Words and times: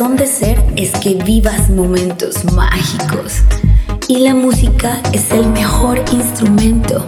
razón 0.00 0.16
de 0.16 0.26
ser 0.26 0.64
es 0.76 0.92
que 0.92 1.14
vivas 1.14 1.68
momentos 1.68 2.42
mágicos 2.54 3.42
y 4.08 4.20
la 4.20 4.34
música 4.34 4.98
es 5.12 5.30
el 5.30 5.46
mejor 5.50 6.02
instrumento. 6.10 7.04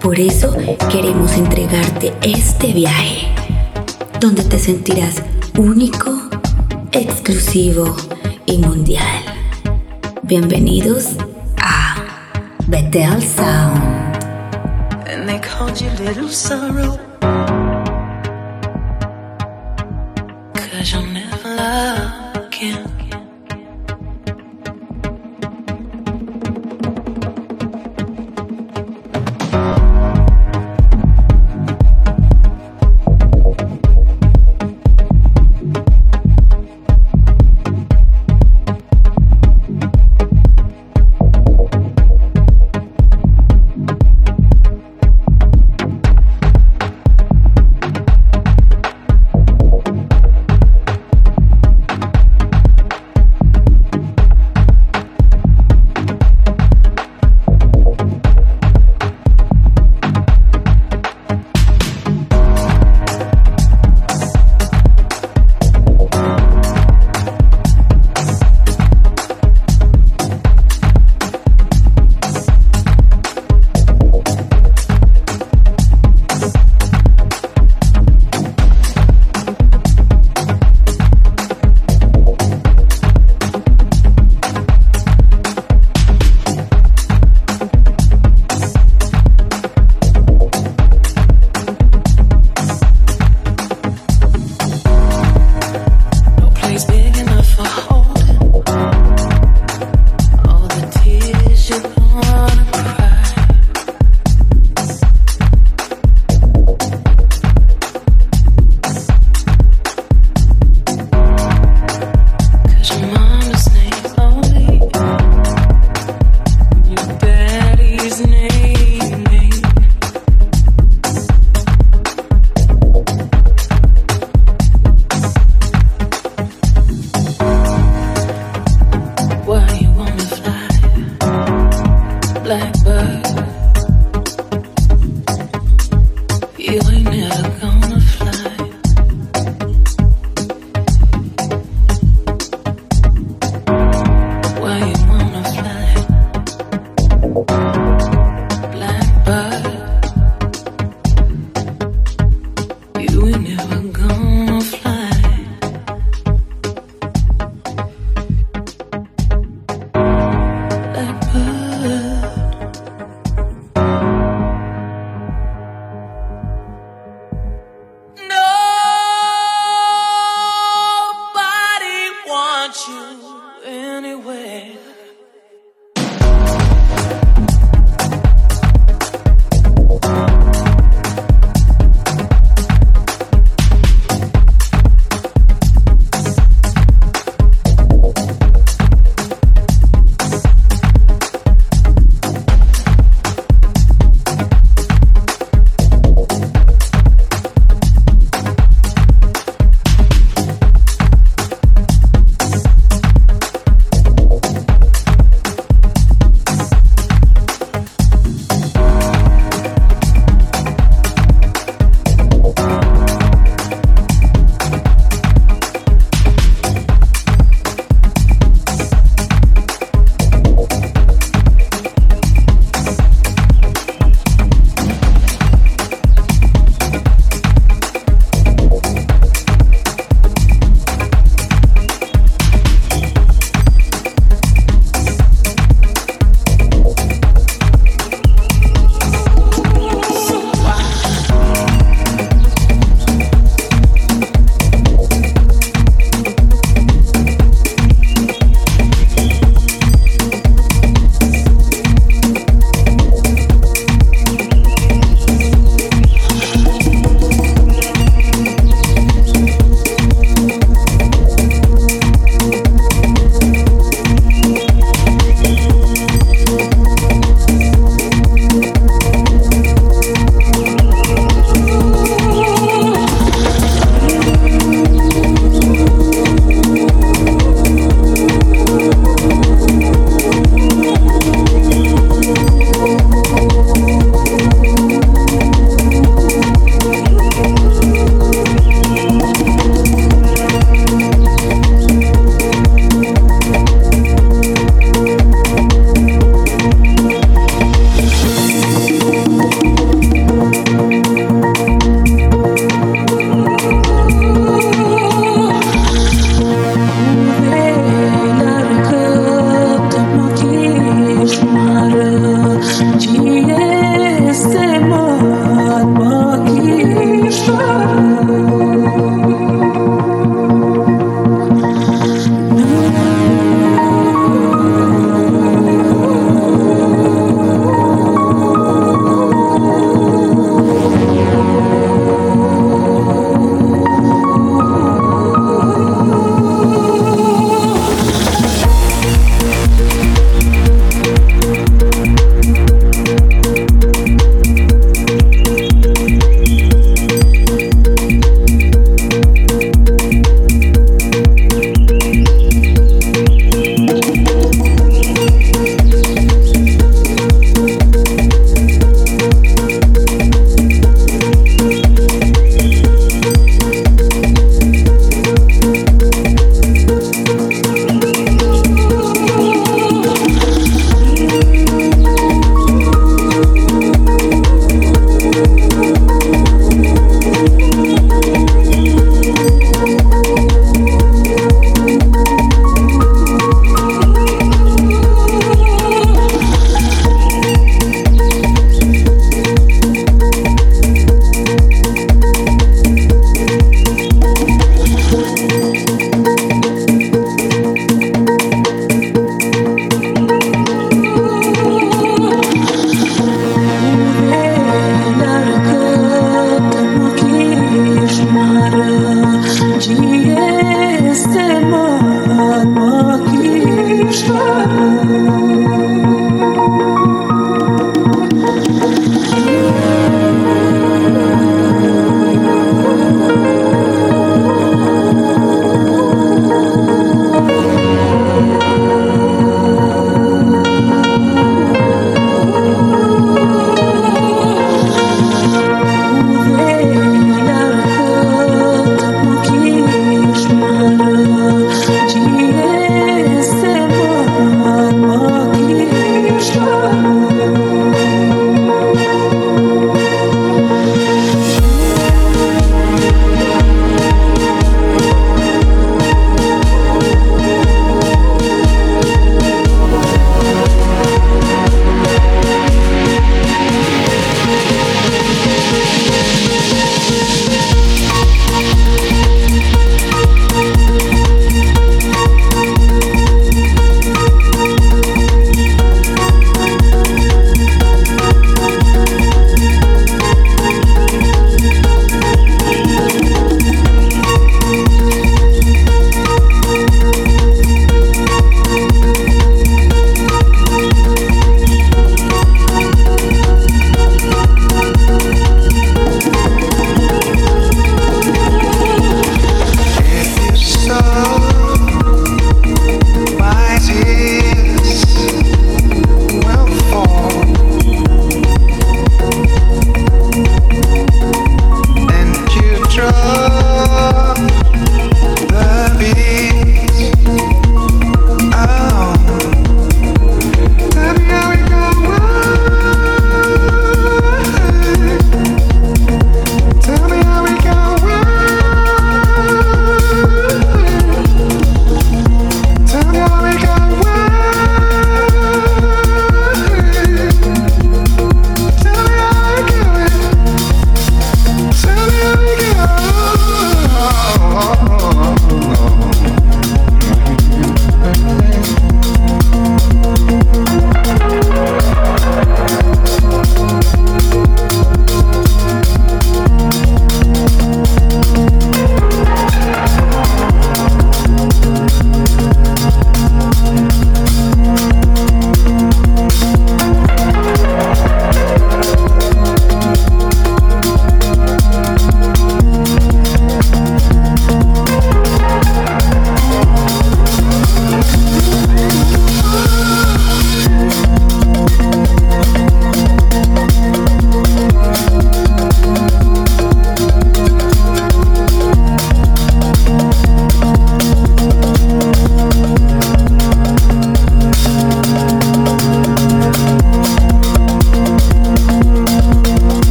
Por 0.00 0.20
eso 0.20 0.54
queremos 0.92 1.32
entregarte 1.32 2.12
este 2.22 2.72
viaje, 2.72 3.26
donde 4.20 4.44
te 4.44 4.60
sentirás 4.60 5.16
único, 5.58 6.16
exclusivo 6.92 7.96
y 8.46 8.58
mundial. 8.58 9.24
Bienvenidos 10.22 11.16
a 11.58 11.96
Betel 12.68 13.20
Sound. 13.20 13.82
And 15.08 15.28
they 15.28 15.40
called 15.40 15.80
you 15.80 15.90
Little 15.98 16.28
Sorrow. 16.28 17.05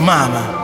Mama. 0.00 0.59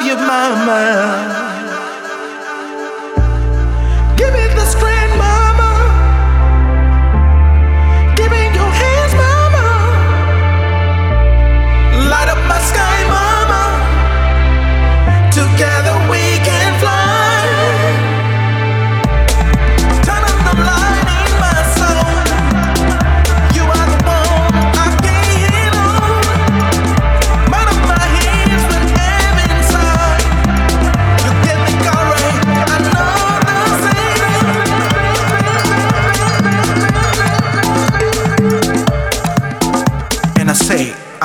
of 0.00 0.06
your 0.06 0.16
mama. 0.16 1.49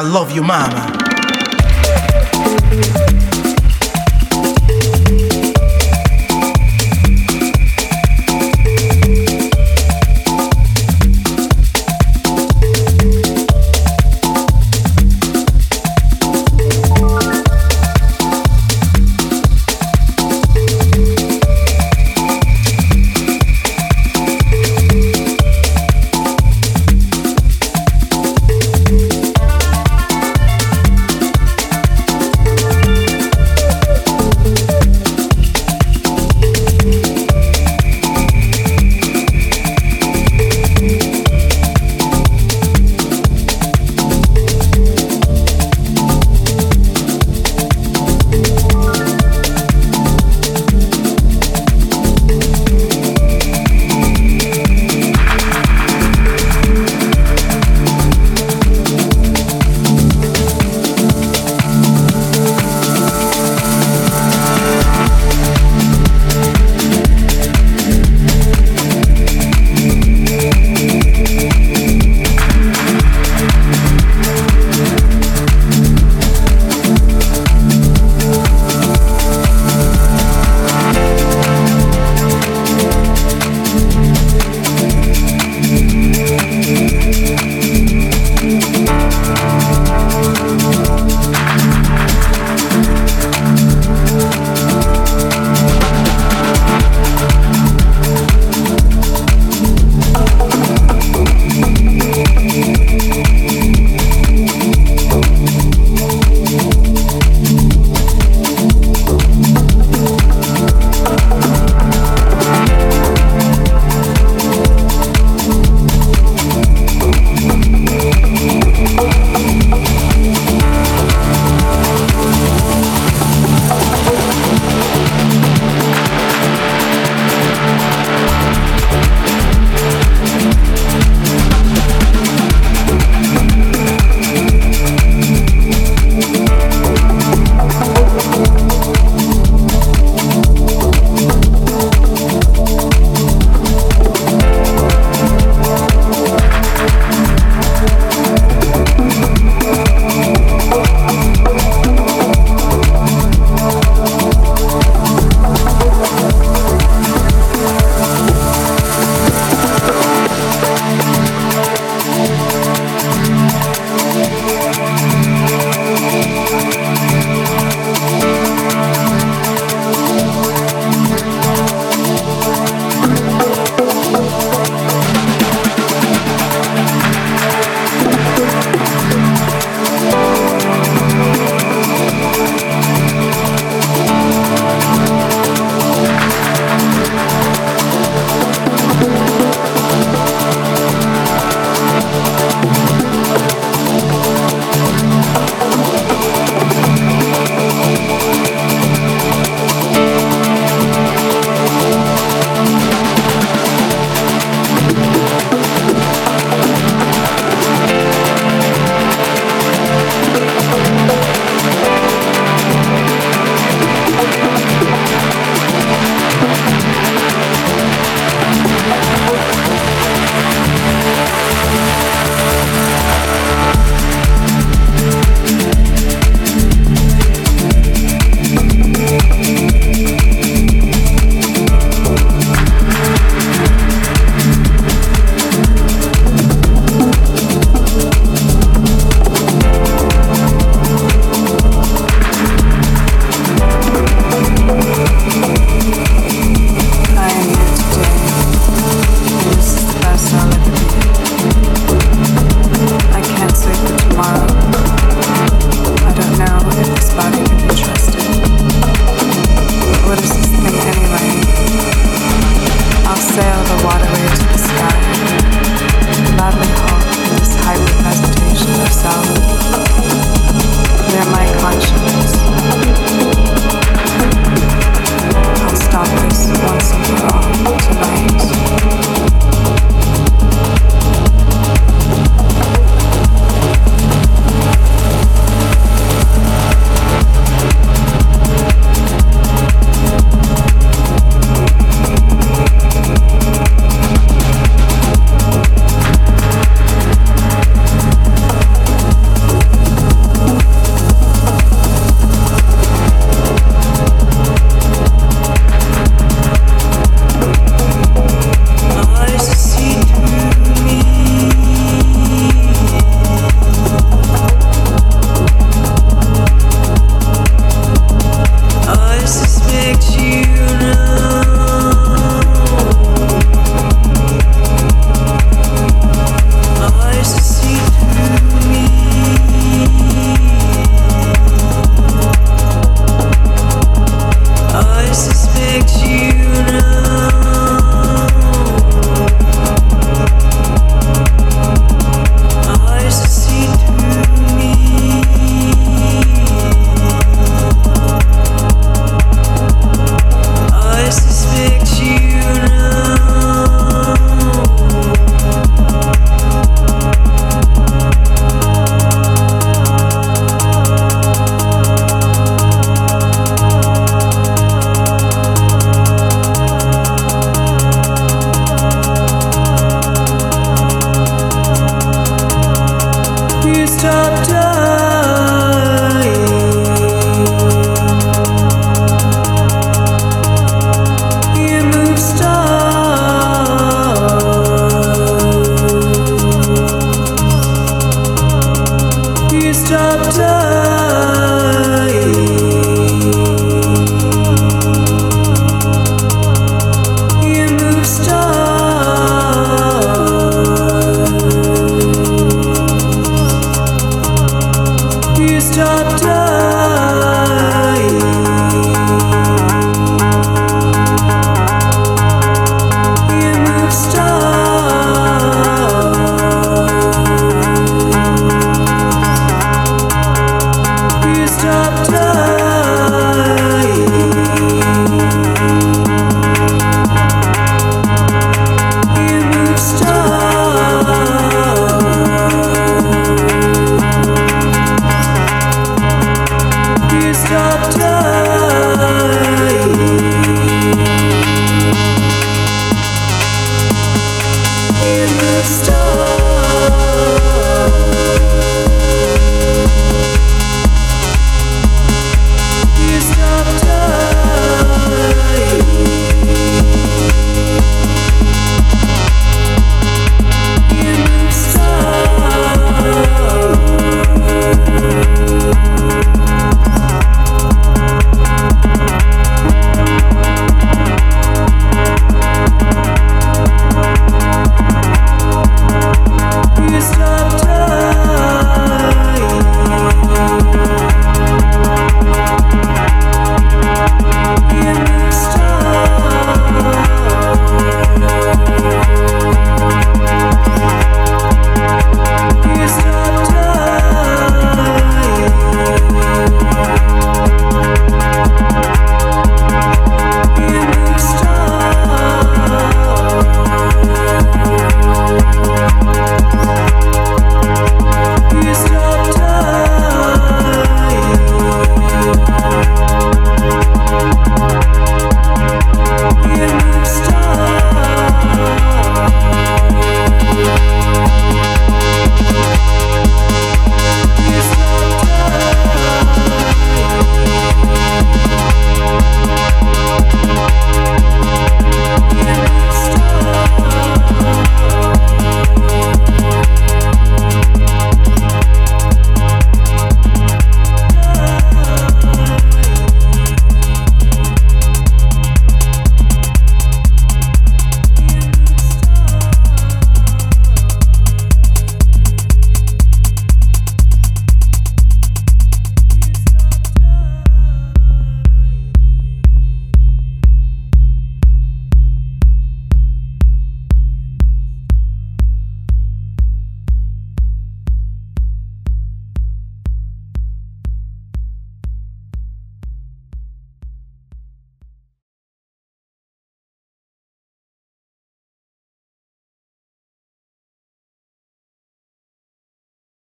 Love 0.05 0.31
you, 0.31 0.43
mama. 0.43 1.04